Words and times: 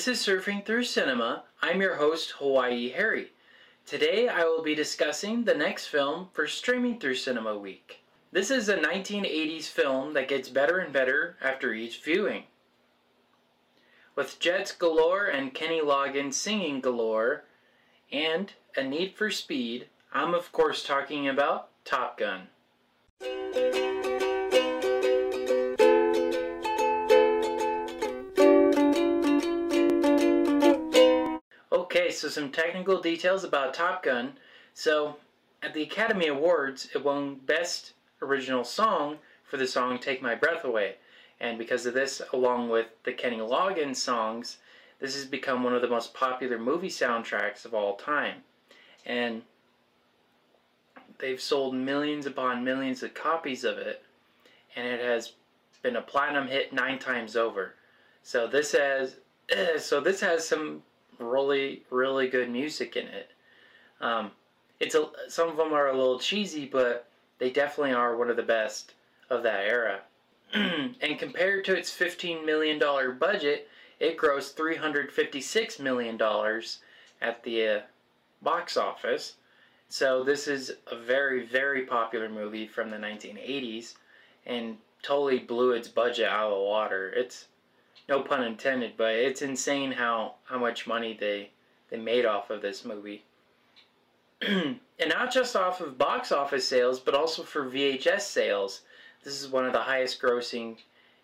This 0.00 0.18
is 0.18 0.26
Surfing 0.26 0.64
Through 0.64 0.84
Cinema. 0.84 1.44
I'm 1.60 1.82
your 1.82 1.96
host, 1.96 2.30
Hawaii 2.38 2.88
Harry. 2.88 3.32
Today 3.84 4.28
I 4.28 4.44
will 4.44 4.62
be 4.62 4.74
discussing 4.74 5.44
the 5.44 5.52
next 5.52 5.88
film 5.88 6.28
for 6.32 6.46
Streaming 6.46 6.98
Through 6.98 7.16
Cinema 7.16 7.58
Week. 7.58 8.00
This 8.32 8.50
is 8.50 8.70
a 8.70 8.78
1980s 8.78 9.66
film 9.66 10.14
that 10.14 10.26
gets 10.26 10.48
better 10.48 10.78
and 10.78 10.90
better 10.90 11.36
after 11.42 11.74
each 11.74 12.00
viewing. 12.02 12.44
With 14.16 14.40
jets 14.40 14.72
galore 14.72 15.26
and 15.26 15.52
Kenny 15.52 15.82
Loggins 15.82 16.32
singing 16.32 16.80
galore, 16.80 17.44
and 18.10 18.54
a 18.74 18.82
need 18.82 19.12
for 19.16 19.30
speed, 19.30 19.88
I'm 20.14 20.32
of 20.32 20.50
course 20.50 20.82
talking 20.82 21.28
about 21.28 21.68
Top 21.84 22.16
Gun. 22.16 22.48
So 32.20 32.28
some 32.28 32.52
technical 32.52 33.00
details 33.00 33.44
about 33.44 33.72
Top 33.72 34.02
Gun. 34.02 34.34
So, 34.74 35.16
at 35.62 35.72
the 35.72 35.80
Academy 35.82 36.26
Awards, 36.26 36.90
it 36.94 37.02
won 37.02 37.36
Best 37.46 37.94
Original 38.20 38.62
Song 38.62 39.16
for 39.42 39.56
the 39.56 39.66
song 39.66 39.98
Take 39.98 40.20
My 40.20 40.34
Breath 40.34 40.62
Away. 40.62 40.96
And 41.40 41.56
because 41.56 41.86
of 41.86 41.94
this, 41.94 42.20
along 42.34 42.68
with 42.68 42.88
the 43.04 43.14
Kenny 43.14 43.38
Loggins 43.38 43.96
songs, 43.96 44.58
this 44.98 45.14
has 45.14 45.24
become 45.24 45.64
one 45.64 45.74
of 45.74 45.80
the 45.80 45.88
most 45.88 46.12
popular 46.12 46.58
movie 46.58 46.90
soundtracks 46.90 47.64
of 47.64 47.72
all 47.72 47.96
time. 47.96 48.42
And 49.06 49.40
they've 51.20 51.40
sold 51.40 51.74
millions 51.74 52.26
upon 52.26 52.64
millions 52.64 53.02
of 53.02 53.14
copies 53.14 53.64
of 53.64 53.78
it, 53.78 54.02
and 54.76 54.86
it 54.86 55.00
has 55.00 55.32
been 55.80 55.96
a 55.96 56.02
platinum 56.02 56.48
hit 56.48 56.74
nine 56.74 56.98
times 56.98 57.34
over. 57.34 57.76
So 58.22 58.46
this 58.46 58.72
has 58.72 59.16
so 59.78 60.02
this 60.02 60.20
has 60.20 60.46
some 60.46 60.82
really 61.20 61.82
really 61.90 62.28
good 62.28 62.50
music 62.50 62.96
in 62.96 63.06
it. 63.06 63.30
Um, 64.00 64.30
it's 64.80 64.94
a 64.94 65.08
some 65.28 65.48
of 65.48 65.56
them 65.56 65.72
are 65.72 65.88
a 65.88 65.96
little 65.96 66.18
cheesy, 66.18 66.66
but 66.66 67.06
they 67.38 67.50
definitely 67.50 67.92
are 67.92 68.16
one 68.16 68.30
of 68.30 68.36
the 68.36 68.42
best 68.42 68.94
of 69.28 69.42
that 69.42 69.66
era. 69.66 70.00
and 70.52 71.18
compared 71.18 71.64
to 71.64 71.76
its 71.76 71.96
$15 71.96 72.44
million 72.44 72.78
budget, 73.18 73.68
it 74.00 74.16
grossed 74.16 74.54
$356 74.54 75.80
million 75.80 76.20
at 77.22 77.42
the 77.44 77.66
uh, 77.66 77.80
box 78.42 78.76
office. 78.76 79.34
So 79.88 80.24
this 80.24 80.48
is 80.48 80.72
a 80.86 80.96
very, 80.96 81.46
very 81.46 81.82
popular 81.82 82.28
movie 82.28 82.66
from 82.66 82.90
the 82.90 82.96
1980s 82.96 83.94
and 84.46 84.76
totally 85.02 85.38
blew 85.38 85.72
its 85.72 85.88
budget 85.88 86.28
out 86.28 86.50
of 86.52 86.58
the 86.58 86.64
water. 86.64 87.10
It's 87.10 87.46
no 88.10 88.20
pun 88.20 88.42
intended, 88.42 88.94
but 88.96 89.14
it's 89.14 89.40
insane 89.40 89.92
how, 89.92 90.34
how 90.44 90.58
much 90.58 90.86
money 90.86 91.16
they, 91.18 91.50
they 91.90 91.96
made 91.96 92.26
off 92.26 92.50
of 92.50 92.60
this 92.60 92.84
movie. 92.84 93.22
and 94.42 94.80
not 95.06 95.32
just 95.32 95.54
off 95.54 95.80
of 95.80 95.96
box 95.96 96.32
office 96.32 96.66
sales, 96.66 96.98
but 96.98 97.14
also 97.14 97.44
for 97.44 97.70
VHS 97.70 98.22
sales. 98.22 98.80
This 99.22 99.40
is 99.40 99.48
one 99.48 99.64
of 99.64 99.72
the 99.72 99.78
highest 99.78 100.20
grossing 100.20 100.78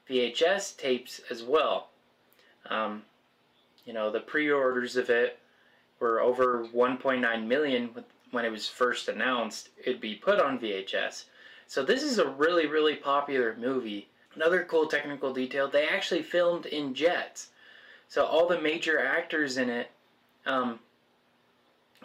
VHS 0.08 0.76
tapes 0.76 1.20
as 1.28 1.42
well. 1.42 1.88
Um, 2.70 3.02
you 3.84 3.92
know, 3.92 4.10
the 4.10 4.20
pre-orders 4.20 4.96
of 4.96 5.10
it 5.10 5.40
were 5.98 6.20
over 6.20 6.68
1.9 6.72 7.46
million 7.46 7.90
when 8.30 8.44
it 8.44 8.50
was 8.50 8.68
first 8.68 9.08
announced 9.08 9.70
it'd 9.84 10.00
be 10.00 10.14
put 10.14 10.38
on 10.38 10.60
VHS. 10.60 11.24
So 11.66 11.82
this 11.82 12.04
is 12.04 12.18
a 12.18 12.28
really, 12.28 12.66
really 12.66 12.94
popular 12.94 13.56
movie. 13.58 14.08
Another 14.36 14.64
cool 14.64 14.86
technical 14.86 15.32
detail, 15.32 15.66
they 15.66 15.88
actually 15.88 16.22
filmed 16.22 16.66
in 16.66 16.94
jets. 16.94 17.48
So 18.06 18.24
all 18.24 18.46
the 18.46 18.60
major 18.60 19.00
actors 19.00 19.56
in 19.56 19.70
it, 19.70 19.90
um, 20.44 20.78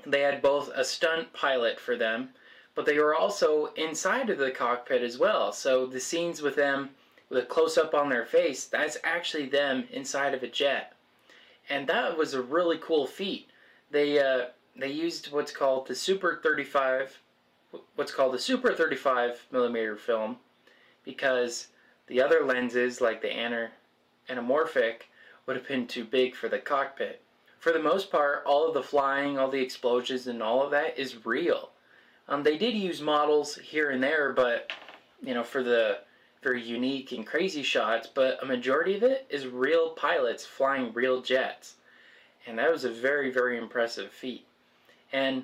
they 0.05 0.21
had 0.21 0.41
both 0.41 0.71
a 0.73 0.85
stunt 0.85 1.33
pilot 1.33 1.77
for 1.77 1.97
them, 1.97 2.29
but 2.73 2.85
they 2.85 2.97
were 2.97 3.13
also 3.13 3.73
inside 3.75 4.29
of 4.29 4.38
the 4.38 4.49
cockpit 4.49 5.03
as 5.03 5.17
well. 5.17 5.51
So 5.51 5.85
the 5.85 6.00
scenes 6.00 6.41
with 6.41 6.56
them, 6.56 6.91
with 7.29 7.44
a 7.44 7.45
close-up 7.45 7.94
on 7.94 8.09
their 8.09 8.25
face, 8.25 8.66
that's 8.66 8.97
actually 9.03 9.47
them 9.47 9.88
inside 9.91 10.33
of 10.33 10.41
a 10.41 10.47
jet. 10.47 10.94
And 11.69 11.85
that 11.88 12.17
was 12.17 12.33
a 12.33 12.41
really 12.41 12.77
cool 12.77 13.06
feat. 13.06 13.50
They, 13.91 14.19
uh, 14.19 14.47
they 14.75 14.89
used 14.89 15.33
what's 15.33 15.51
called 15.51 15.88
the 15.88 15.95
Super 15.95 16.39
35, 16.41 17.19
what's 17.95 18.13
called 18.13 18.33
the 18.33 18.39
Super 18.39 18.73
35 18.73 19.47
millimeter 19.51 19.97
film, 19.97 20.38
because 21.03 21.67
the 22.11 22.22
other 22.22 22.44
lenses, 22.44 22.99
like 22.99 23.22
the 23.22 23.29
anamorphic, 24.29 25.03
would 25.45 25.55
have 25.55 25.66
been 25.66 25.88
too 25.88 26.03
big 26.03 26.35
for 26.35 26.49
the 26.49 26.59
cockpit. 26.59 27.22
For 27.57 27.72
the 27.72 27.79
most 27.79 28.11
part, 28.11 28.44
all 28.45 28.67
of 28.67 28.73
the 28.73 28.83
flying, 28.83 29.39
all 29.39 29.49
the 29.49 29.61
explosions, 29.61 30.27
and 30.27 30.44
all 30.44 30.61
of 30.61 30.71
that 30.71 31.00
is 31.00 31.25
real. 31.25 31.69
Um, 32.27 32.44
they 32.44 32.57
did 32.57 32.73
use 32.73 33.01
models 33.01 33.55
here 33.55 33.91
and 33.91 34.03
there, 34.03 34.33
but 34.33 34.71
you 35.23 35.33
know, 35.33 35.44
for 35.44 35.63
the 35.63 36.00
very 36.44 36.61
unique 36.61 37.13
and 37.13 37.25
crazy 37.25 37.63
shots, 37.63 38.09
but 38.13 38.44
a 38.44 38.45
majority 38.45 38.97
of 38.97 39.03
it 39.03 39.25
is 39.29 39.47
real 39.47 39.91
pilots 39.91 40.45
flying 40.45 40.91
real 40.91 41.21
jets. 41.21 41.75
And 42.45 42.59
that 42.59 42.71
was 42.71 42.83
a 42.83 42.91
very, 42.91 43.31
very 43.31 43.57
impressive 43.57 44.11
feat. 44.11 44.45
And 45.13 45.44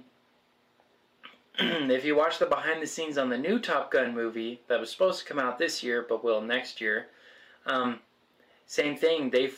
if 1.60 2.06
you 2.06 2.16
watch 2.16 2.38
the 2.38 2.46
behind 2.46 2.84
the 2.84 2.88
scenes 2.88 3.18
on 3.18 3.30
the 3.30 3.38
new 3.38 3.58
Top 3.58 3.90
Gun 3.90 4.14
movie 4.14 4.62
that 4.68 4.80
was 4.80 4.92
supposed 4.92 5.20
to 5.20 5.26
come 5.26 5.40
out 5.40 5.58
this 5.58 5.82
year 5.82 6.06
but 6.08 6.24
will 6.24 6.40
next 6.40 6.80
year, 6.80 7.08
um, 7.66 8.00
same 8.68 8.96
thing. 8.96 9.32
They 9.32 9.52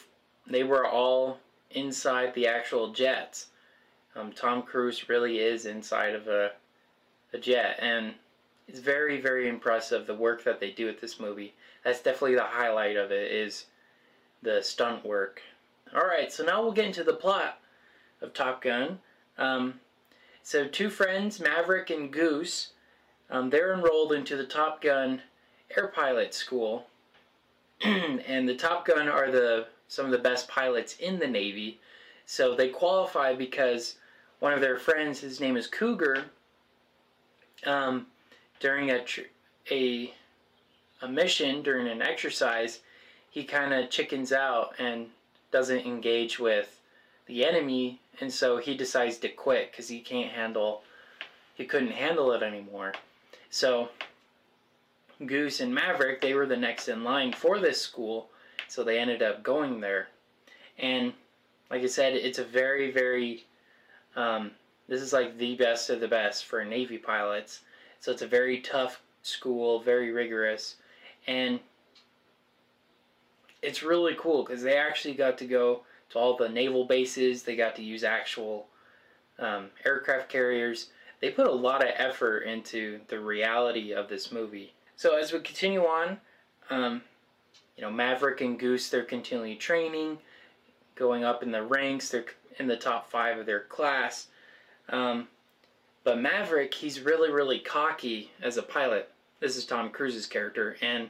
they 0.48 0.64
were 0.64 0.88
all 0.88 1.40
inside 1.72 2.34
the 2.34 2.48
actual 2.48 2.94
jets. 2.94 3.48
Um, 4.16 4.32
Tom 4.32 4.64
Cruise 4.64 5.10
really 5.10 5.40
is 5.40 5.66
inside 5.66 6.16
of 6.16 6.30
a 6.30 6.52
a 7.34 7.38
jet, 7.38 7.78
and 7.82 8.14
it's 8.70 8.80
very 8.80 9.20
very 9.20 9.50
impressive 9.50 10.08
the 10.08 10.16
work 10.16 10.46
that 10.46 10.62
they 10.62 10.72
do 10.72 10.86
with 10.86 11.02
this 11.02 11.20
movie. 11.20 11.54
That's 11.84 12.02
definitely 12.02 12.36
the 12.36 12.44
highlight 12.44 12.96
of 12.96 13.12
it 13.12 13.30
is 13.30 13.66
the 14.42 14.62
stunt 14.62 15.06
work. 15.06 15.42
All 15.94 16.08
right, 16.08 16.32
so 16.32 16.46
now 16.46 16.62
we'll 16.62 16.72
get 16.72 16.86
into 16.86 17.04
the 17.04 17.14
plot 17.14 17.60
of 18.22 18.34
Top 18.34 18.62
Gun. 18.62 19.00
Um, 19.38 19.82
so 20.44 20.68
two 20.68 20.90
friends, 20.90 21.40
Maverick 21.40 21.90
and 21.90 22.12
Goose, 22.12 22.72
um, 23.30 23.50
they're 23.50 23.74
enrolled 23.74 24.12
into 24.12 24.36
the 24.36 24.46
Top 24.46 24.82
Gun 24.82 25.22
air 25.76 25.88
pilot 25.88 26.34
school. 26.34 26.88
and 27.82 28.48
the 28.48 28.56
Top 28.56 28.86
Gun 28.86 29.08
are 29.08 29.32
the 29.32 29.68
some 29.88 30.06
of 30.06 30.12
the 30.12 30.18
best 30.18 30.48
pilots 30.48 30.96
in 30.98 31.20
the 31.20 31.28
Navy. 31.28 31.80
So 32.26 32.56
they 32.56 32.70
qualify 32.70 33.34
because 33.36 33.96
one 34.40 34.54
of 34.54 34.62
their 34.62 34.78
friends, 34.78 35.20
his 35.20 35.40
name 35.40 35.58
is 35.58 35.68
Cougar, 35.68 36.26
um, 37.66 38.06
during 38.60 38.92
a, 38.92 39.04
a, 39.72 40.14
a 41.02 41.08
mission, 41.08 41.64
during 41.64 41.88
an 41.88 42.02
exercise, 42.02 42.82
he 43.32 43.44
kind 43.44 43.74
of 43.74 43.90
chickens 43.90 44.32
out 44.32 44.76
and 44.80 45.08
doesn't 45.52 45.86
engage 45.86 46.40
with 46.40 46.79
the 47.30 47.46
enemy 47.46 48.00
and 48.20 48.34
so 48.34 48.58
he 48.58 48.76
decides 48.76 49.18
to 49.18 49.30
quit 49.30 49.72
because 49.72 49.88
he 49.88 50.02
can't 50.02 50.32
handle 50.32 50.82
he 51.54 51.64
couldn't 51.66 51.92
handle 51.92 52.32
it 52.32 52.42
anymore. 52.42 52.94
So 53.50 53.90
goose 55.26 55.60
and 55.60 55.74
maverick 55.74 56.22
they 56.22 56.34
were 56.34 56.48
the 56.48 56.58
next 56.58 56.88
in 56.88 57.04
line 57.04 57.32
for 57.32 57.60
this 57.60 57.80
school 57.80 58.30
so 58.68 58.84
they 58.84 59.00
ended 59.00 59.22
up 59.22 59.44
going 59.44 59.80
there. 59.80 60.10
And 60.80 61.14
like 61.70 61.84
i 61.84 61.88
said 61.88 62.14
it's 62.14 62.40
a 62.40 62.44
very 62.44 62.92
very 62.92 63.46
um, 64.16 64.52
this 64.88 65.02
is 65.02 65.14
like 65.14 65.38
the 65.38 65.56
best 65.56 65.92
of 65.92 66.00
the 66.00 66.08
best 66.08 66.46
for 66.46 66.66
navy 66.66 66.98
pilots. 66.98 67.62
So 68.00 68.12
it's 68.12 68.24
a 68.24 68.28
very 68.28 68.60
tough 68.60 69.02
school 69.22 69.82
very 69.82 70.12
rigorous 70.12 70.78
and 71.28 71.60
it's 73.62 73.84
really 73.84 74.16
cool 74.18 74.44
because 74.44 74.64
they 74.64 74.78
actually 74.78 75.14
got 75.14 75.38
to 75.38 75.46
go 75.46 75.84
to 76.10 76.20
all 76.20 76.36
the 76.36 76.50
naval 76.50 76.86
bases. 76.86 77.44
They 77.44 77.56
got 77.56 77.76
to 77.76 77.84
use 77.84 78.04
actual 78.04 78.68
um, 79.38 79.70
aircraft 79.86 80.30
carriers. 80.30 80.90
They 81.22 81.32
put 81.32 81.48
a 81.48 81.52
lot 81.52 81.84
of 81.84 81.94
effort 81.96 82.42
into 82.42 83.00
the 83.08 83.20
reality 83.20 83.94
of 83.94 84.08
this 84.10 84.32
movie. 84.32 84.74
So 84.96 85.18
as 85.18 85.32
we 85.32 85.40
continue 85.40 85.84
on, 85.86 86.18
um, 86.70 87.02
you 87.76 87.84
know, 87.84 87.92
Maverick 87.92 88.42
and 88.42 88.60
Goose, 88.60 88.90
they're 88.90 89.04
continually 89.04 89.56
training, 89.56 90.18
going 90.96 91.24
up 91.24 91.44
in 91.44 91.52
the 91.52 91.64
ranks. 91.64 92.10
They're 92.10 92.26
in 92.58 92.68
the 92.68 92.76
top 92.76 93.10
five 93.10 93.38
of 93.38 93.46
their 93.46 93.62
class. 93.62 94.28
Um, 94.90 95.28
but 96.04 96.20
Maverick, 96.20 96.74
he's 96.74 97.02
really, 97.02 97.32
really 97.32 97.60
cocky 97.60 98.32
as 98.42 98.58
a 98.58 98.64
pilot. 98.64 99.10
This 99.40 99.56
is 99.56 99.66
Tom 99.66 99.90
Cruise's 99.90 100.26
character, 100.26 100.76
and 100.82 101.10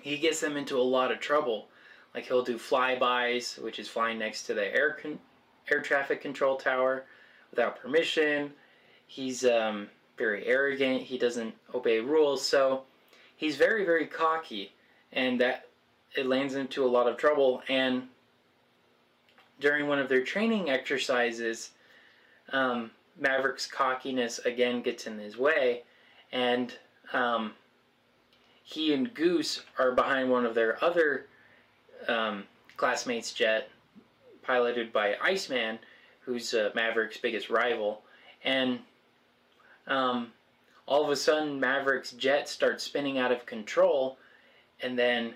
he 0.00 0.18
gets 0.18 0.40
them 0.40 0.56
into 0.56 0.78
a 0.78 0.82
lot 0.82 1.10
of 1.10 1.18
trouble 1.18 1.66
like 2.18 2.26
he'll 2.26 2.42
do 2.42 2.58
flybys, 2.58 3.62
which 3.62 3.78
is 3.78 3.86
flying 3.86 4.18
next 4.18 4.42
to 4.42 4.52
the 4.52 4.74
air 4.74 4.98
air 5.70 5.80
traffic 5.80 6.20
control 6.20 6.56
tower 6.56 7.04
without 7.52 7.80
permission. 7.80 8.50
He's 9.06 9.44
um, 9.44 9.88
very 10.16 10.44
arrogant. 10.44 11.02
He 11.02 11.16
doesn't 11.16 11.54
obey 11.72 12.00
rules, 12.00 12.44
so 12.44 12.82
he's 13.36 13.54
very 13.54 13.84
very 13.84 14.04
cocky, 14.04 14.72
and 15.12 15.40
that 15.40 15.68
it 16.16 16.26
lands 16.26 16.56
into 16.56 16.84
a 16.84 16.90
lot 16.90 17.06
of 17.06 17.16
trouble. 17.16 17.62
And 17.68 18.08
during 19.60 19.86
one 19.86 20.00
of 20.00 20.08
their 20.08 20.24
training 20.24 20.70
exercises, 20.70 21.70
um, 22.52 22.90
Maverick's 23.16 23.66
cockiness 23.66 24.40
again 24.40 24.82
gets 24.82 25.06
in 25.06 25.20
his 25.20 25.36
way, 25.36 25.84
and 26.32 26.74
um, 27.12 27.52
he 28.64 28.92
and 28.92 29.14
Goose 29.14 29.62
are 29.78 29.92
behind 29.92 30.28
one 30.28 30.44
of 30.44 30.56
their 30.56 30.82
other 30.84 31.26
um, 32.06 32.44
classmates' 32.76 33.32
jet, 33.32 33.70
piloted 34.42 34.92
by 34.92 35.16
Iceman, 35.22 35.78
who's 36.20 36.54
uh, 36.54 36.70
Maverick's 36.74 37.18
biggest 37.18 37.50
rival, 37.50 38.02
and 38.44 38.78
um, 39.86 40.32
all 40.86 41.04
of 41.04 41.10
a 41.10 41.16
sudden 41.16 41.58
Maverick's 41.58 42.12
jet 42.12 42.48
starts 42.48 42.84
spinning 42.84 43.18
out 43.18 43.32
of 43.32 43.46
control, 43.46 44.18
and 44.80 44.98
then 44.98 45.34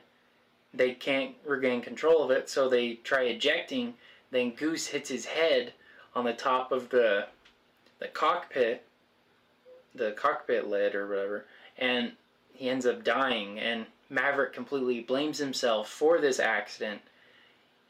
they 0.75 0.93
can't 0.93 1.35
regain 1.45 1.83
control 1.83 2.23
of 2.23 2.31
it, 2.31 2.49
so 2.49 2.69
they 2.69 2.95
try 2.95 3.23
ejecting. 3.23 3.95
Then 4.31 4.53
Goose 4.53 4.87
hits 4.87 5.11
his 5.11 5.27
head 5.27 5.73
on 6.15 6.25
the 6.25 6.33
top 6.33 6.73
of 6.73 6.89
the 6.89 7.27
the 7.99 8.09
cockpit, 8.09 8.85
the 9.95 10.13
cockpit 10.13 10.67
lid 10.67 10.95
or 10.95 11.07
whatever, 11.07 11.45
and 11.79 12.13
he 12.53 12.69
ends 12.69 12.87
up 12.87 13.05
dying. 13.05 13.61
And 13.61 13.87
Maverick 14.13 14.53
completely 14.53 15.01
blames 15.01 15.39
himself 15.39 15.89
for 15.89 16.21
this 16.21 16.39
accident. 16.39 17.01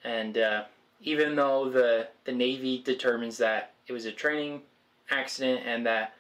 And 0.05 0.39
uh, 0.39 0.65
even 1.03 1.35
though 1.35 1.69
the 1.69 2.09
the 2.25 2.33
Navy 2.33 2.81
determines 2.83 3.37
that 3.39 3.73
it 3.87 3.93
was 3.93 4.07
a 4.07 4.13
training 4.13 4.63
accident 5.11 5.63
and 5.67 5.85
that 5.85 6.15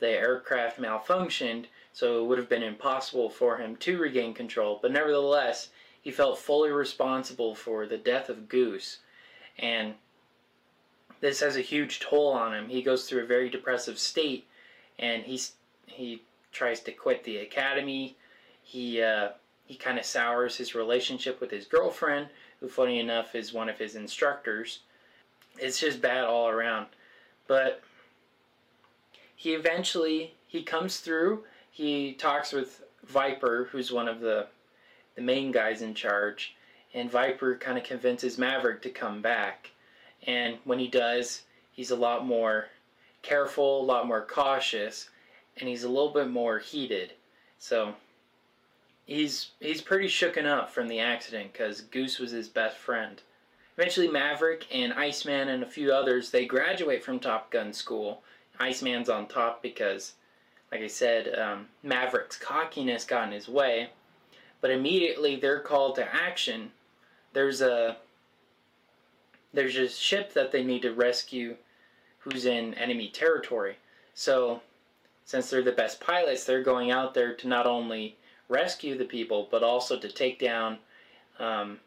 the 0.00 0.10
aircraft 0.10 0.78
malfunctioned, 0.80 1.66
so 1.92 2.22
it 2.22 2.26
would 2.26 2.38
have 2.38 2.48
been 2.48 2.62
impossible 2.62 3.30
for 3.30 3.56
him 3.56 3.76
to 3.76 3.98
regain 3.98 4.34
control. 4.34 4.78
But 4.82 4.92
nevertheless, 4.92 5.70
he 6.02 6.10
felt 6.10 6.38
fully 6.38 6.70
responsible 6.70 7.54
for 7.54 7.86
the 7.86 7.96
death 7.96 8.28
of 8.28 8.48
Goose. 8.48 8.98
And 9.58 9.94
this 11.20 11.40
has 11.40 11.56
a 11.56 11.62
huge 11.62 12.00
toll 12.00 12.32
on 12.32 12.52
him. 12.52 12.68
He 12.68 12.82
goes 12.82 13.08
through 13.08 13.22
a 13.22 13.26
very 13.26 13.48
depressive 13.48 13.98
state, 13.98 14.46
and 14.98 15.22
he's 15.22 15.52
he 15.86 16.22
tries 16.52 16.80
to 16.80 16.92
quit 16.92 17.24
the 17.24 17.38
academy. 17.38 18.16
He 18.66 19.00
uh, 19.00 19.28
he 19.64 19.76
kind 19.76 19.96
of 19.96 20.04
sours 20.04 20.56
his 20.56 20.74
relationship 20.74 21.40
with 21.40 21.52
his 21.52 21.66
girlfriend, 21.66 22.28
who, 22.58 22.68
funny 22.68 22.98
enough, 22.98 23.36
is 23.36 23.52
one 23.52 23.68
of 23.68 23.78
his 23.78 23.94
instructors. 23.94 24.80
It's 25.56 25.78
just 25.78 26.02
bad 26.02 26.24
all 26.24 26.48
around. 26.48 26.86
But 27.46 27.80
he 29.36 29.54
eventually 29.54 30.34
he 30.48 30.64
comes 30.64 30.98
through. 30.98 31.44
He 31.70 32.14
talks 32.14 32.52
with 32.52 32.82
Viper, 33.04 33.68
who's 33.70 33.92
one 33.92 34.08
of 34.08 34.18
the 34.18 34.48
the 35.14 35.22
main 35.22 35.52
guys 35.52 35.80
in 35.80 35.94
charge, 35.94 36.56
and 36.92 37.08
Viper 37.08 37.56
kind 37.56 37.78
of 37.78 37.84
convinces 37.84 38.36
Maverick 38.36 38.82
to 38.82 38.90
come 38.90 39.22
back. 39.22 39.70
And 40.26 40.58
when 40.64 40.80
he 40.80 40.88
does, 40.88 41.42
he's 41.70 41.92
a 41.92 41.96
lot 41.96 42.26
more 42.26 42.66
careful, 43.22 43.80
a 43.80 43.84
lot 43.84 44.08
more 44.08 44.26
cautious, 44.26 45.08
and 45.56 45.68
he's 45.68 45.84
a 45.84 45.88
little 45.88 46.12
bit 46.12 46.28
more 46.28 46.58
heated. 46.58 47.12
So 47.58 47.94
he's 49.06 49.52
he's 49.60 49.80
pretty 49.80 50.08
shooken 50.08 50.44
up 50.44 50.70
from 50.70 50.88
the 50.88 51.00
accident 51.00 51.52
because 51.52 51.80
Goose 51.80 52.18
was 52.18 52.32
his 52.32 52.48
best 52.48 52.76
friend. 52.76 53.22
Eventually, 53.78 54.08
Maverick 54.08 54.66
and 54.72 54.92
Iceman 54.92 55.48
and 55.48 55.62
a 55.62 55.66
few 55.66 55.92
others 55.92 56.30
they 56.30 56.44
graduate 56.44 57.02
from 57.02 57.18
Top 57.18 57.50
Gun 57.50 57.72
school. 57.72 58.22
Iceman's 58.58 59.08
on 59.08 59.26
top 59.26 59.62
because, 59.62 60.14
like 60.72 60.80
I 60.80 60.86
said, 60.86 61.38
um, 61.38 61.66
Maverick's 61.82 62.38
cockiness 62.38 63.04
got 63.04 63.28
in 63.28 63.32
his 63.32 63.48
way. 63.48 63.90
But 64.60 64.70
immediately 64.70 65.36
they're 65.36 65.60
called 65.60 65.94
to 65.96 66.14
action. 66.14 66.72
There's 67.32 67.60
a 67.60 67.98
there's 69.52 69.76
a 69.76 69.88
ship 69.88 70.32
that 70.34 70.52
they 70.52 70.64
need 70.64 70.82
to 70.82 70.92
rescue 70.92 71.56
who's 72.18 72.46
in 72.46 72.74
enemy 72.74 73.08
territory. 73.08 73.76
So, 74.14 74.62
since 75.24 75.50
they're 75.50 75.62
the 75.62 75.72
best 75.72 76.00
pilots, 76.00 76.44
they're 76.44 76.62
going 76.62 76.90
out 76.90 77.14
there 77.14 77.34
to 77.34 77.48
not 77.48 77.66
only 77.66 78.16
rescue 78.48 78.96
the 78.96 79.04
people, 79.04 79.48
but 79.50 79.62
also 79.62 79.98
to 79.98 80.10
take 80.10 80.38
down 80.38 80.78
um, 81.38 81.78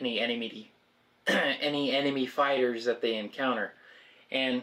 any 0.00 0.20
enemy 0.20 0.70
any 1.26 1.92
enemy 1.92 2.26
fighters 2.26 2.84
that 2.84 3.00
they 3.00 3.16
encounter. 3.16 3.72
And 4.30 4.62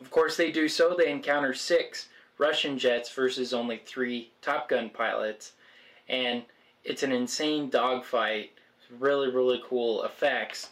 of 0.00 0.10
course, 0.10 0.36
they 0.36 0.50
do 0.50 0.68
so. 0.68 0.94
They 0.96 1.10
encounter 1.10 1.52
six 1.54 2.08
Russian 2.38 2.78
jets 2.78 3.12
versus 3.12 3.52
only 3.52 3.80
three 3.84 4.30
Top 4.40 4.68
Gun 4.68 4.88
pilots, 4.90 5.52
and 6.08 6.42
it's 6.84 7.02
an 7.02 7.12
insane 7.12 7.68
dogfight. 7.68 8.52
Really, 8.98 9.30
really 9.30 9.60
cool 9.68 10.02
effects 10.02 10.70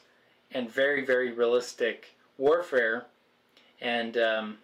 and 0.52 0.68
very, 0.68 1.04
very 1.04 1.30
realistic 1.30 2.16
warfare. 2.36 3.06
And 3.80 4.16
um, 4.16 4.58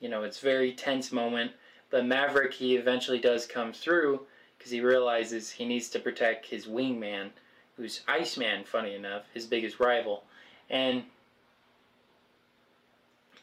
you 0.00 0.08
know, 0.08 0.22
it's 0.22 0.40
very 0.40 0.72
tense 0.72 1.12
moment. 1.12 1.52
But 1.90 2.06
Maverick, 2.06 2.54
he 2.54 2.76
eventually 2.76 3.18
does 3.18 3.46
come 3.46 3.72
through 3.72 4.20
because 4.56 4.70
he 4.70 4.80
realizes 4.80 5.50
he 5.50 5.64
needs 5.64 5.88
to 5.90 5.98
protect 5.98 6.46
his 6.46 6.66
wingman, 6.66 7.30
who's 7.76 8.02
Iceman, 8.06 8.64
funny 8.64 8.94
enough, 8.94 9.24
his 9.34 9.46
biggest 9.46 9.80
rival. 9.80 10.24
And 10.68 11.02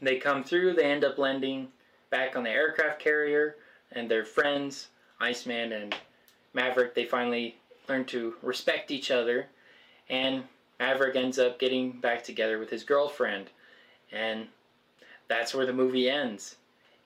they 0.01 0.17
come 0.17 0.43
through, 0.43 0.73
they 0.73 0.85
end 0.85 1.03
up 1.03 1.17
landing 1.17 1.69
back 2.09 2.35
on 2.35 2.43
the 2.43 2.49
aircraft 2.49 2.99
carrier, 2.99 3.57
and 3.91 4.09
their 4.09 4.23
friends, 4.23 4.87
Iceman 5.19 5.73
and 5.73 5.95
Maverick, 6.53 6.93
they 6.93 7.05
finally 7.05 7.57
learn 7.89 8.05
to 8.05 8.35
respect 8.41 8.91
each 8.91 9.11
other. 9.11 9.47
And 10.09 10.43
Maverick 10.79 11.15
ends 11.15 11.39
up 11.39 11.59
getting 11.59 11.91
back 11.99 12.23
together 12.23 12.59
with 12.59 12.69
his 12.69 12.83
girlfriend. 12.83 13.49
And 14.11 14.47
that's 15.27 15.53
where 15.53 15.65
the 15.65 15.73
movie 15.73 16.09
ends. 16.09 16.55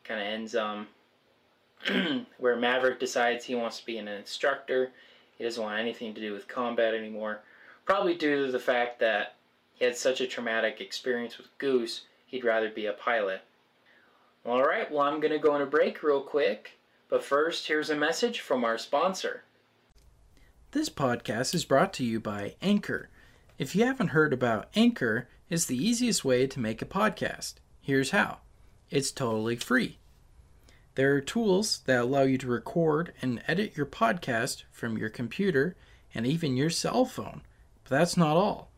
Kind 0.04 0.20
of 0.20 0.28
ends 0.28 0.56
um, 0.56 0.88
where 2.38 2.56
Maverick 2.56 3.00
decides 3.00 3.46
he 3.46 3.56
wants 3.56 3.80
to 3.80 3.86
be 3.86 3.98
an 3.98 4.08
instructor. 4.08 4.92
He 5.38 5.44
doesn't 5.44 5.64
want 5.64 5.80
anything 5.80 6.14
to 6.14 6.22
do 6.22 6.34
with 6.34 6.48
combat 6.48 6.94
anymore. 6.94 7.42
Probably 7.86 8.16
due 8.16 8.46
to 8.46 8.52
the 8.52 8.60
fact 8.60 9.00
that 9.00 9.36
he 9.74 9.86
had 9.86 9.98
such 9.98 10.22
a 10.22 10.28
traumatic 10.28 10.80
experience 10.80 11.38
with 11.38 11.58
Goose, 11.58 12.02
he'd 12.28 12.46
rather 12.46 12.70
be 12.70 12.86
a 12.86 12.94
pilot. 12.94 13.42
Alright, 14.46 14.92
well, 14.92 15.02
I'm 15.02 15.20
going 15.20 15.34
to 15.34 15.40
go 15.40 15.54
on 15.54 15.62
a 15.62 15.66
break 15.66 16.04
real 16.04 16.22
quick. 16.22 16.78
But 17.10 17.24
first, 17.24 17.68
here's 17.68 17.90
a 17.90 17.96
message 17.96 18.40
from 18.40 18.64
our 18.64 18.78
sponsor. 18.78 19.44
This 20.72 20.90
podcast 20.90 21.54
is 21.54 21.66
brought 21.66 21.92
to 21.94 22.06
you 22.06 22.20
by 22.20 22.56
Anchor. 22.62 23.10
If 23.58 23.76
you 23.76 23.86
haven't 23.86 24.10
heard 24.10 24.32
about 24.32 24.70
Anchor, 24.76 25.28
it's 25.50 25.66
the 25.66 25.78
easiest 25.78 26.24
way 26.24 26.48
to 26.48 26.60
make 26.60 26.82
a 26.82 26.86
podcast. 26.86 27.56
Here's 27.82 28.12
how 28.12 28.38
it's 28.90 29.12
totally 29.12 29.58
free. 29.58 29.98
There 30.96 31.16
are 31.16 31.22
tools 31.22 31.82
that 31.86 32.02
allow 32.02 32.24
you 32.24 32.38
to 32.40 32.48
record 32.48 33.14
and 33.22 33.42
edit 33.48 33.78
your 33.78 33.86
podcast 33.86 34.64
from 34.72 34.98
your 34.98 35.10
computer 35.10 35.76
and 36.14 36.28
even 36.28 36.58
your 36.58 36.70
cell 36.70 37.06
phone. 37.06 37.42
But 37.84 37.92
that's 37.92 38.18
not 38.18 38.36
all. 38.36 38.70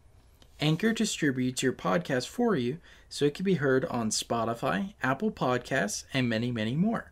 Anchor 0.59 0.93
distributes 0.93 1.63
your 1.63 1.73
podcast 1.73 2.27
for 2.27 2.55
you 2.55 2.77
so 3.09 3.25
it 3.25 3.33
can 3.33 3.43
be 3.43 3.55
heard 3.55 3.85
on 3.85 4.11
Spotify, 4.11 4.93
Apple 5.01 5.31
Podcasts, 5.31 6.03
and 6.13 6.29
many, 6.29 6.51
many 6.51 6.75
more. 6.75 7.11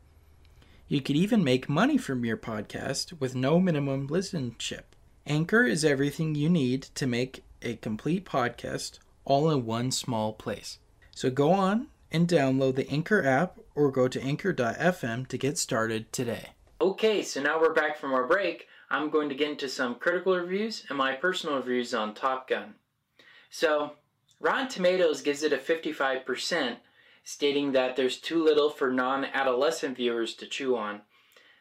You 0.88 1.02
could 1.02 1.16
even 1.16 1.44
make 1.44 1.68
money 1.68 1.98
from 1.98 2.24
your 2.24 2.38
podcast 2.38 3.20
with 3.20 3.34
no 3.34 3.60
minimum 3.60 4.08
listenership. 4.08 4.84
Anchor 5.26 5.64
is 5.64 5.84
everything 5.84 6.36
you 6.36 6.50
need 6.50 6.84
to 6.96 7.08
make 7.08 7.44
a 7.62 7.76
complete 7.78 8.26
podcast 8.26 9.00
all 9.26 9.50
in 9.50 9.66
one 9.66 9.92
small 9.92 10.34
place. 10.34 10.80
So 11.16 11.30
go 11.30 11.52
on 11.52 11.88
and 12.12 12.28
download 12.28 12.76
the 12.76 12.90
Anchor 12.90 13.26
app 13.26 13.60
or 13.76 13.92
go 13.92 14.08
to 14.08 14.22
anchor.fm 14.22 15.28
to 15.28 15.38
get 15.38 15.58
started 15.58 16.12
today. 16.12 16.50
Okay, 16.80 17.22
so 17.22 17.42
now 17.42 17.60
we're 17.60 17.74
back 17.74 17.98
from 17.98 18.14
our 18.14 18.28
break. 18.28 18.68
I'm 18.90 19.10
going 19.10 19.30
to 19.30 19.36
get 19.36 19.52
into 19.52 19.70
some 19.70 19.96
critical 19.96 20.36
reviews 20.36 20.86
and 20.90 20.98
my 20.98 21.14
personal 21.14 21.56
reviews 21.58 21.94
on 21.94 22.14
Top 22.14 22.50
Gun. 22.50 22.76
So, 23.50 23.94
Rotten 24.40 24.68
Tomatoes 24.68 25.22
gives 25.22 25.44
it 25.44 25.54
a 25.54 25.58
55%, 25.58 26.78
stating 27.24 27.72
that 27.72 27.96
there's 27.96 28.18
too 28.18 28.44
little 28.44 28.70
for 28.70 28.92
non 28.92 29.26
adolescent 29.26 29.96
viewers 29.96 30.34
to 30.36 30.48
chew 30.48 30.76
on. 30.76 31.02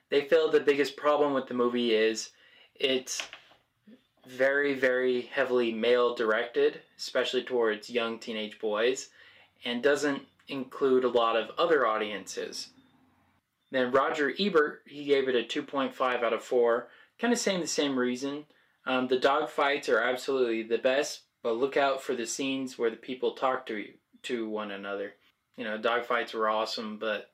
They 0.09 0.23
feel 0.23 0.51
the 0.51 0.61
biggest 0.61 0.97
problem 0.97 1.35
with 1.35 1.47
the 1.47 1.55
movie 1.55 1.95
is 1.95 2.31
it's 2.75 3.23
very, 4.27 4.75
very 4.75 5.23
heavily 5.23 5.73
male 5.73 6.15
directed, 6.15 6.81
especially 6.99 7.43
towards 7.43 7.91
young 7.91 8.19
teenage 8.19 8.59
boys, 8.59 9.11
and 9.65 9.83
doesn't 9.83 10.23
include 10.51 11.05
a 11.05 11.09
lot 11.09 11.37
of 11.37 11.51
other 11.57 11.87
audiences. 11.87 12.69
Then 13.71 13.93
Roger 13.93 14.33
Ebert, 14.39 14.83
he 14.87 15.05
gave 15.05 15.29
it 15.29 15.37
a 15.37 15.61
2.5 15.61 16.01
out 16.23 16.33
of 16.33 16.43
4, 16.43 16.89
kind 17.19 17.33
of 17.33 17.39
saying 17.39 17.61
the 17.61 17.67
same 17.67 17.99
reason. 17.99 18.45
Um, 18.87 19.07
the 19.09 19.19
dog 19.19 19.49
fights 19.49 19.89
are 19.89 20.01
absolutely 20.01 20.63
the 20.63 20.79
best, 20.79 21.23
but 21.43 21.57
look 21.57 21.77
out 21.77 22.03
for 22.03 22.15
the 22.15 22.27
scenes 22.27 22.79
where 22.79 22.91
the 22.91 22.97
people 22.97 23.33
talk 23.33 23.67
to 23.67 23.85
to 24.23 24.49
one 24.49 24.71
another. 24.71 25.15
You 25.57 25.65
know, 25.65 25.79
dog 25.79 26.05
fights 26.05 26.35
were 26.35 26.49
awesome, 26.49 26.99
but 26.99 27.31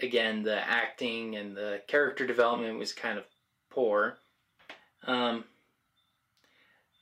again, 0.00 0.42
the 0.42 0.56
acting 0.56 1.36
and 1.36 1.56
the 1.56 1.82
character 1.86 2.26
development 2.26 2.78
was 2.78 2.92
kind 2.92 3.18
of 3.18 3.24
poor. 3.70 4.18
Um, 5.06 5.44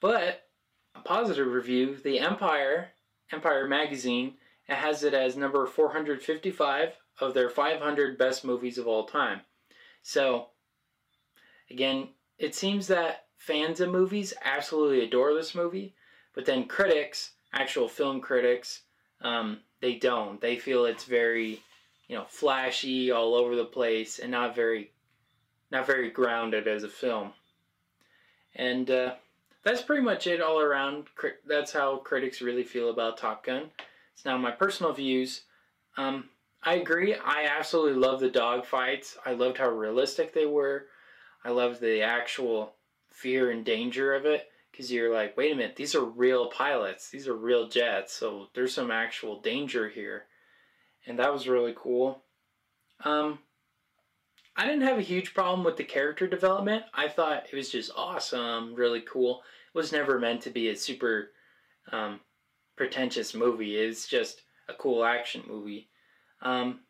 but 0.01 0.49
a 0.95 1.01
positive 1.01 1.47
review, 1.47 1.97
the 1.97 2.19
Empire, 2.19 2.91
Empire 3.33 3.67
magazine, 3.67 4.35
it 4.69 4.77
has 4.77 5.03
it 5.03 5.15
as 5.15 5.37
number 5.37 5.67
455 5.67 6.93
of 7.21 7.35
their 7.35 7.49
500 7.49 8.19
best 8.19 8.45
movies 8.45 8.79
of 8.79 8.87
all 8.87 9.05
time. 9.05 9.41
So, 10.03 10.49
again, 11.71 12.09
it 12.39 12.55
seems 12.55 12.87
that 12.89 13.27
fans 13.37 13.81
of 13.81 13.91
movies 13.91 14.35
absolutely 14.45 15.05
adore 15.05 15.35
this 15.35 15.55
movie, 15.55 15.95
but 16.35 16.45
then 16.45 16.67
critics, 16.67 17.33
actual 17.53 17.89
film 17.89 18.21
critics, 18.21 18.83
um, 19.23 19.61
they 19.81 19.95
don't. 19.95 20.41
They 20.41 20.57
feel 20.57 20.85
it's 20.85 21.05
very, 21.05 21.61
you 22.07 22.17
know, 22.17 22.25
flashy, 22.29 23.11
all 23.11 23.35
over 23.35 23.57
the 23.57 23.65
place, 23.65 24.19
and 24.19 24.31
not 24.31 24.55
very, 24.55 24.93
not 25.71 25.87
very 25.87 26.11
grounded 26.11 26.69
as 26.69 26.85
a 26.85 26.89
film. 26.89 27.33
And 28.55 28.91
uh, 28.91 29.15
that's 29.63 29.83
pretty 29.83 30.03
much 30.03 30.27
it 30.27 30.41
all 30.41 30.61
around. 30.61 31.07
That's 31.47 31.73
how 31.73 31.97
critics 31.99 32.43
really 32.43 32.65
feel 32.65 32.91
about 32.91 33.19
Top 33.19 33.45
Gun. 33.45 33.71
Now 34.25 34.37
my 34.37 34.51
personal 34.51 34.93
views. 34.93 35.43
Um, 35.97 36.31
I 36.63 36.75
agree. 36.75 37.15
I 37.15 37.45
absolutely 37.45 38.01
love 38.01 38.21
the 38.21 38.31
dog 38.31 38.67
fights. 38.67 39.17
I 39.25 39.33
loved 39.33 39.59
how 39.59 39.71
realistic 39.71 40.33
they 40.33 40.47
were. 40.47 40.87
I 41.45 41.51
loved 41.51 41.81
the 41.81 42.03
actual 42.03 42.75
fear 43.11 43.51
and 43.51 43.65
danger 43.65 44.15
of 44.15 44.27
it 44.27 44.49
because 44.71 44.93
you're 44.93 45.13
like, 45.13 45.37
wait 45.37 45.53
a 45.53 45.57
minute, 45.57 45.77
these 45.77 45.95
are 45.95 46.05
real 46.05 46.49
pilots. 46.51 47.11
These 47.11 47.29
are 47.29 47.35
real 47.35 47.69
jets. 47.69 48.13
So 48.13 48.49
there's 48.55 48.75
some 48.75 48.91
actual 48.91 49.41
danger 49.41 49.89
here. 49.89 50.27
And 51.07 51.19
that 51.19 51.33
was 51.33 51.49
really 51.49 51.75
cool. 51.77 52.23
Um, 53.05 53.39
I 54.57 54.67
didn't 54.67 54.83
have 54.83 54.99
a 54.99 55.03
huge 55.03 55.35
problem 55.35 55.65
with 55.65 55.77
the 55.77 55.85
character 55.85 56.27
development. 56.27 56.83
I 56.93 57.09
thought 57.09 57.47
it 57.51 57.57
was 57.57 57.71
just 57.71 57.93
awesome, 57.97 58.75
really 58.75 59.03
cool. 59.03 59.43
It 59.73 59.79
was 59.79 59.93
never 59.93 60.19
meant 60.19 60.43
to 60.43 60.51
be 60.51 60.69
a 60.69 60.77
super 60.77 61.31
um, 61.93 62.21
pretentious 62.79 63.35
movie. 63.35 63.77
It's 63.77 64.07
just 64.07 64.43
a 64.69 64.73
cool 64.73 65.05
action 65.05 65.43
movie. 65.47 65.89
Um, 66.41 66.81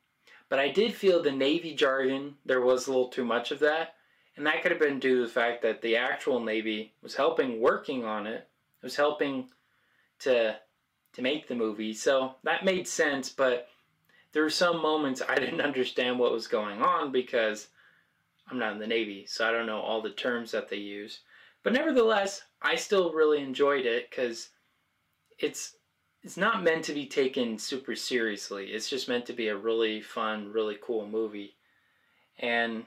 but 0.48 0.58
I 0.58 0.68
did 0.68 0.94
feel 0.94 1.22
the 1.22 1.32
Navy 1.32 1.74
jargon, 1.74 2.34
there 2.44 2.60
was 2.60 2.86
a 2.86 2.90
little 2.90 3.08
too 3.08 3.24
much 3.24 3.50
of 3.50 3.58
that. 3.60 3.94
And 4.36 4.46
that 4.46 4.62
could 4.62 4.70
have 4.70 4.80
been 4.80 5.00
due 5.00 5.16
to 5.16 5.22
the 5.22 5.32
fact 5.32 5.62
that 5.62 5.82
the 5.82 5.96
actual 5.96 6.38
Navy 6.38 6.92
was 7.02 7.16
helping 7.16 7.60
working 7.60 8.04
on 8.04 8.26
it. 8.26 8.46
It 8.80 8.86
was 8.86 8.94
helping 8.94 9.48
to 10.20 10.56
to 11.14 11.22
make 11.22 11.48
the 11.48 11.54
movie. 11.54 11.94
So 11.94 12.34
that 12.44 12.64
made 12.64 12.86
sense, 12.86 13.30
but 13.30 13.68
there 14.32 14.42
were 14.42 14.50
some 14.50 14.80
moments 14.80 15.22
I 15.26 15.34
didn't 15.40 15.62
understand 15.62 16.18
what 16.18 16.32
was 16.32 16.46
going 16.46 16.82
on 16.82 17.10
because 17.10 17.68
I'm 18.48 18.58
not 18.58 18.72
in 18.72 18.78
the 18.78 18.86
Navy, 18.86 19.26
so 19.26 19.48
I 19.48 19.50
don't 19.50 19.66
know 19.66 19.80
all 19.80 20.00
the 20.02 20.10
terms 20.10 20.52
that 20.52 20.68
they 20.68 20.76
use. 20.76 21.20
But 21.64 21.72
nevertheless, 21.72 22.42
I 22.62 22.76
still 22.76 23.12
really 23.12 23.42
enjoyed 23.42 23.86
it 23.86 24.08
because 24.08 24.50
it's 25.38 25.77
it's 26.22 26.36
not 26.36 26.62
meant 26.62 26.84
to 26.84 26.92
be 26.92 27.06
taken 27.06 27.58
super 27.58 27.94
seriously. 27.94 28.66
It's 28.66 28.88
just 28.88 29.08
meant 29.08 29.26
to 29.26 29.32
be 29.32 29.48
a 29.48 29.56
really 29.56 30.00
fun, 30.00 30.52
really 30.52 30.76
cool 30.80 31.06
movie. 31.06 31.56
And 32.38 32.84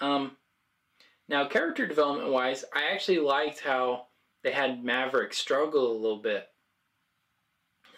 um 0.00 0.36
now 1.28 1.46
character 1.46 1.86
development 1.86 2.30
wise, 2.30 2.64
I 2.74 2.92
actually 2.92 3.20
liked 3.20 3.60
how 3.60 4.06
they 4.42 4.52
had 4.52 4.84
Maverick 4.84 5.32
struggle 5.32 5.92
a 5.92 6.00
little 6.00 6.18
bit. 6.18 6.48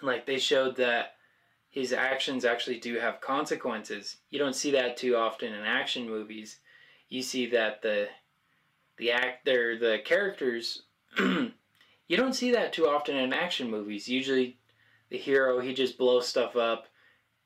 Like 0.02 0.26
they 0.26 0.38
showed 0.38 0.76
that 0.76 1.14
his 1.70 1.92
actions 1.92 2.44
actually 2.44 2.78
do 2.78 2.98
have 2.98 3.20
consequences. 3.20 4.16
You 4.30 4.38
don't 4.38 4.54
see 4.54 4.70
that 4.72 4.96
too 4.96 5.16
often 5.16 5.52
in 5.52 5.64
action 5.64 6.08
movies. 6.08 6.58
You 7.08 7.22
see 7.22 7.46
that 7.50 7.82
the 7.82 8.08
the 8.96 9.12
actor, 9.12 9.78
the 9.78 9.98
characters 10.04 10.82
You 12.08 12.16
don't 12.16 12.34
see 12.34 12.52
that 12.52 12.72
too 12.72 12.86
often 12.86 13.16
in 13.16 13.32
action 13.32 13.70
movies. 13.70 14.08
Usually, 14.08 14.58
the 15.10 15.18
hero 15.18 15.60
he 15.60 15.74
just 15.74 15.98
blows 15.98 16.26
stuff 16.26 16.56
up, 16.56 16.86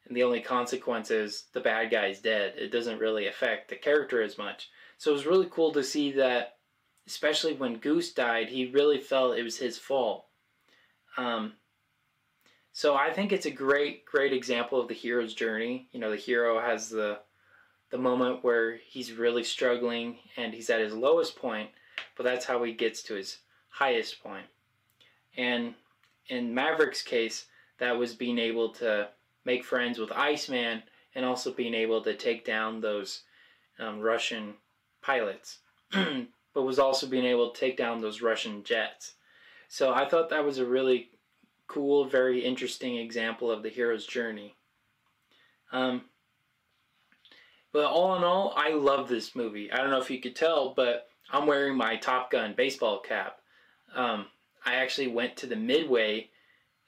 and 0.06 0.16
the 0.16 0.22
only 0.22 0.40
consequence 0.40 1.10
is 1.10 1.44
the 1.52 1.60
bad 1.60 1.90
guy's 1.90 2.20
dead. 2.20 2.54
It 2.56 2.72
doesn't 2.72 2.98
really 2.98 3.26
affect 3.26 3.68
the 3.68 3.76
character 3.76 4.22
as 4.22 4.38
much. 4.38 4.70
So 4.98 5.10
it 5.10 5.14
was 5.14 5.26
really 5.26 5.48
cool 5.50 5.72
to 5.72 5.82
see 5.82 6.12
that, 6.12 6.58
especially 7.06 7.54
when 7.54 7.78
Goose 7.78 8.12
died, 8.12 8.48
he 8.48 8.70
really 8.70 8.98
felt 8.98 9.38
it 9.38 9.42
was 9.42 9.58
his 9.58 9.78
fault. 9.78 10.26
Um, 11.16 11.54
so 12.72 12.94
I 12.94 13.12
think 13.12 13.32
it's 13.32 13.46
a 13.46 13.50
great, 13.50 14.04
great 14.04 14.32
example 14.32 14.80
of 14.80 14.88
the 14.88 14.94
hero's 14.94 15.34
journey. 15.34 15.88
You 15.92 16.00
know, 16.00 16.10
the 16.10 16.16
hero 16.16 16.60
has 16.60 16.88
the 16.88 17.20
the 17.90 17.98
moment 17.98 18.44
where 18.44 18.76
he's 18.76 19.12
really 19.12 19.42
struggling 19.42 20.18
and 20.36 20.54
he's 20.54 20.70
at 20.70 20.80
his 20.80 20.94
lowest 20.94 21.34
point, 21.34 21.70
but 22.16 22.22
that's 22.22 22.44
how 22.44 22.62
he 22.62 22.72
gets 22.72 23.02
to 23.02 23.14
his 23.14 23.38
highest 23.70 24.22
point. 24.22 24.46
And 25.36 25.74
in 26.28 26.54
Maverick's 26.54 27.02
case, 27.02 27.46
that 27.78 27.98
was 27.98 28.14
being 28.14 28.38
able 28.38 28.70
to 28.74 29.08
make 29.44 29.64
friends 29.64 29.98
with 29.98 30.12
Iceman 30.12 30.82
and 31.14 31.24
also 31.24 31.52
being 31.52 31.74
able 31.74 32.02
to 32.02 32.14
take 32.14 32.44
down 32.44 32.80
those 32.80 33.22
um, 33.78 34.00
Russian 34.00 34.54
pilots, 35.02 35.58
but 35.92 36.62
was 36.62 36.78
also 36.78 37.06
being 37.06 37.24
able 37.24 37.50
to 37.50 37.60
take 37.60 37.76
down 37.76 38.00
those 38.00 38.22
Russian 38.22 38.62
jets. 38.62 39.14
So 39.68 39.92
I 39.92 40.08
thought 40.08 40.30
that 40.30 40.44
was 40.44 40.58
a 40.58 40.66
really 40.66 41.10
cool, 41.66 42.04
very 42.04 42.44
interesting 42.44 42.96
example 42.96 43.50
of 43.50 43.62
the 43.62 43.68
hero's 43.68 44.06
journey. 44.06 44.56
Um, 45.72 46.02
but 47.72 47.84
all 47.84 48.16
in 48.16 48.24
all, 48.24 48.52
I 48.56 48.70
love 48.70 49.08
this 49.08 49.36
movie. 49.36 49.70
I 49.70 49.76
don't 49.76 49.90
know 49.90 50.00
if 50.00 50.10
you 50.10 50.20
could 50.20 50.34
tell, 50.34 50.74
but 50.74 51.08
I'm 51.30 51.46
wearing 51.46 51.76
my 51.76 51.96
Top 51.96 52.30
Gun 52.30 52.54
baseball 52.56 52.98
cap. 53.00 53.39
Um, 53.94 54.26
I 54.64 54.76
actually 54.76 55.09
went 55.09 55.37
to 55.38 55.47
the 55.47 55.56
Midway 55.56 56.30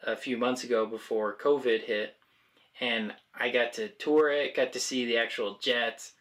a 0.02 0.16
few 0.16 0.36
months 0.36 0.64
ago 0.64 0.86
before 0.86 1.36
COVID 1.36 1.84
hit, 1.84 2.16
and 2.80 3.14
I 3.34 3.50
got 3.50 3.72
to 3.74 3.88
tour 3.88 4.30
it, 4.30 4.56
got 4.56 4.72
to 4.72 4.80
see 4.80 5.06
the 5.06 5.16
actual 5.16 5.58
jets, 5.62 6.12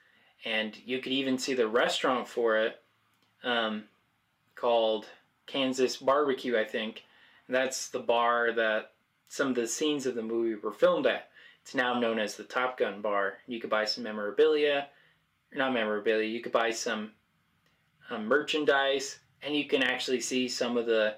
and 0.46 0.76
you 0.86 1.00
could 1.00 1.12
even 1.12 1.38
see 1.38 1.54
the 1.54 1.68
restaurant 1.68 2.28
for 2.28 2.58
it 2.58 2.82
um, 3.44 3.86
called 4.56 5.08
Kansas 5.48 5.98
Barbecue, 5.98 6.58
I 6.58 6.66
think. 6.66 7.04
And 7.48 7.56
that's 7.56 7.90
the 7.90 8.00
bar 8.00 8.52
that 8.54 8.94
some 9.28 9.50
of 9.50 9.56
the 9.56 9.68
scenes 9.68 10.06
of 10.06 10.16
the 10.16 10.22
movie 10.22 10.56
were 10.56 10.72
filmed 10.72 11.08
at. 11.08 11.30
It's 11.62 11.76
now 11.76 12.00
known 12.00 12.18
as 12.18 12.36
the 12.36 12.44
Top 12.44 12.78
Gun 12.78 13.02
Bar. 13.02 13.38
You 13.48 13.60
could 13.60 13.70
buy 13.70 13.86
some 13.86 14.04
memorabilia, 14.04 14.88
not 15.54 15.74
memorabilia, 15.74 16.28
you 16.28 16.42
could 16.42 16.52
buy 16.52 16.72
some 16.72 17.12
um, 18.10 18.26
merchandise 18.26 19.20
and 19.44 19.56
you 19.56 19.66
can 19.66 19.84
actually 19.84 20.22
see 20.22 20.48
some 20.48 20.78
of 20.78 20.86
the 20.86 21.16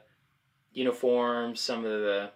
uniforms, 0.74 1.60
some 1.60 1.86
of 1.86 1.92
the 1.92 2.32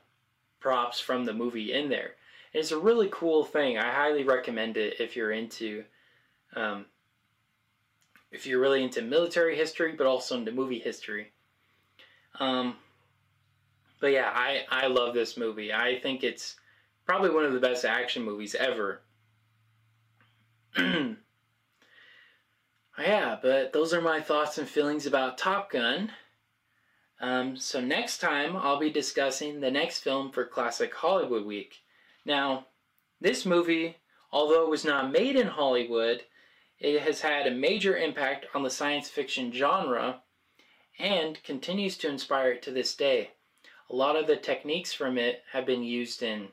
props 0.60 1.00
from 1.00 1.26
the 1.26 1.34
movie 1.34 1.74
in 1.74 1.90
there. 1.90 2.16
And 2.54 2.62
it's 2.62 2.72
a 2.72 2.80
really 2.80 3.10
cool 3.12 3.44
thing. 3.44 3.78
I 3.78 3.92
highly 3.92 4.24
recommend 4.24 4.78
it 4.78 5.00
if 5.00 5.16
you're 5.16 5.32
into, 5.32 5.84
um, 6.56 6.86
if 8.32 8.46
you're 8.46 8.60
really 8.60 8.84
into 8.84 9.02
military 9.02 9.56
history, 9.56 9.94
but 9.98 10.08
also 10.08 10.38
into 10.38 10.52
movie 10.52 10.80
history. 10.80 11.32
Um, 12.40 12.76
but 14.00 14.12
yeah, 14.12 14.32
I 14.34 14.66
I 14.70 14.88
love 14.88 15.14
this 15.14 15.38
movie. 15.38 15.74
I 15.74 16.00
think 16.00 16.24
it's 16.24 16.56
probably 17.06 17.32
one 17.32 17.46
of 17.46 17.54
the 17.54 17.60
best 17.60 17.86
action 17.86 18.24
movies 18.24 18.56
ever. 18.56 19.02
Yeah, 23.00 23.38
but 23.42 23.74
those 23.74 23.94
are 23.94 24.02
my 24.02 24.22
thoughts 24.22 24.58
and 24.58 24.68
feelings 24.68 25.06
about 25.06 25.38
Top 25.38 25.72
Gun. 25.72 26.12
Um, 27.22 27.56
so 27.56 27.80
next 27.80 28.20
time 28.20 28.56
I'll 28.56 28.80
be 28.80 28.90
discussing 28.90 29.60
the 29.60 29.72
next 29.72 30.00
film 30.00 30.32
for 30.32 30.46
Classic 30.46 30.94
Hollywood 30.94 31.46
Week. 31.46 31.76
Now, 32.26 32.68
this 33.22 33.46
movie, 33.46 33.98
although 34.32 34.64
it 34.64 34.70
was 34.70 34.84
not 34.84 35.12
made 35.12 35.36
in 35.36 35.48
Hollywood, 35.48 36.24
it 36.80 37.02
has 37.02 37.22
had 37.22 37.48
a 37.48 37.52
major 37.52 37.98
impact 37.98 38.48
on 38.54 38.64
the 38.64 38.70
science 38.70 39.10
fiction 39.10 39.52
genre 39.52 40.22
and 41.00 41.42
continues 41.44 41.98
to 41.98 42.10
inspire 42.10 42.52
it 42.54 42.62
to 42.64 42.72
this 42.72 42.96
day. 42.96 43.32
A 43.90 43.96
lot 43.96 44.16
of 44.16 44.28
the 44.28 44.36
techniques 44.36 44.92
from 44.92 45.18
it 45.18 45.44
have 45.52 45.66
been 45.66 45.84
used 45.84 46.24
in 46.24 46.50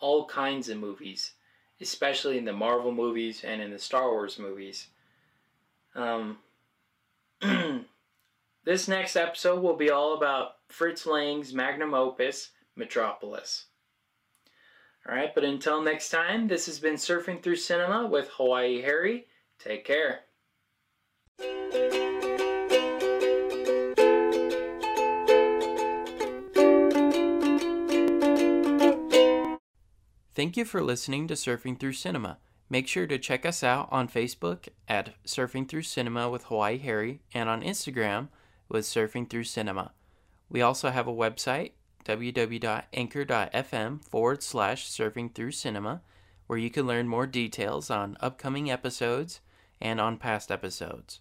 all 0.00 0.26
kinds 0.26 0.68
of 0.68 0.78
movies, 0.78 1.32
especially 1.80 2.38
in 2.38 2.44
the 2.44 2.52
Marvel 2.52 2.92
movies 2.92 3.44
and 3.44 3.62
in 3.62 3.70
the 3.70 3.78
Star 3.78 4.10
Wars 4.10 4.38
movies. 4.38 4.88
Um, 5.96 6.38
this 8.64 8.86
next 8.86 9.16
episode 9.16 9.62
will 9.62 9.76
be 9.76 9.90
all 9.90 10.14
about 10.14 10.52
Fritz 10.68 11.06
Lang's 11.06 11.54
magnum 11.54 11.94
opus, 11.94 12.50
Metropolis. 12.76 13.64
Alright, 15.08 15.34
but 15.34 15.44
until 15.44 15.82
next 15.82 16.10
time, 16.10 16.48
this 16.48 16.66
has 16.66 16.78
been 16.78 16.94
Surfing 16.94 17.42
Through 17.42 17.56
Cinema 17.56 18.06
with 18.06 18.28
Hawaii 18.30 18.82
Harry. 18.82 19.26
Take 19.58 19.84
care. 19.84 20.20
Thank 30.34 30.58
you 30.58 30.66
for 30.66 30.82
listening 30.82 31.28
to 31.28 31.34
Surfing 31.34 31.80
Through 31.80 31.94
Cinema. 31.94 32.38
Make 32.68 32.88
sure 32.88 33.06
to 33.06 33.18
check 33.18 33.46
us 33.46 33.62
out 33.62 33.88
on 33.92 34.08
Facebook 34.08 34.68
at 34.88 35.14
Surfing 35.24 35.68
Through 35.68 35.82
Cinema 35.82 36.28
with 36.28 36.44
Hawaii 36.44 36.78
Harry 36.78 37.20
and 37.32 37.48
on 37.48 37.62
Instagram 37.62 38.28
with 38.68 38.84
Surfing 38.84 39.30
Through 39.30 39.44
Cinema. 39.44 39.92
We 40.48 40.62
also 40.62 40.90
have 40.90 41.06
a 41.06 41.12
website, 41.12 41.74
www.anchor.fm 42.04 44.04
forward 44.04 44.42
slash 44.42 44.88
surfing 44.88 45.32
through 45.34 45.52
cinema, 45.52 46.02
where 46.46 46.58
you 46.58 46.70
can 46.70 46.86
learn 46.86 47.08
more 47.08 47.26
details 47.26 47.90
on 47.90 48.16
upcoming 48.20 48.70
episodes 48.70 49.40
and 49.80 50.00
on 50.00 50.16
past 50.16 50.52
episodes. 50.52 51.20